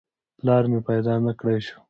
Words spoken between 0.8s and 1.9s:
پیدا نه کړای شو.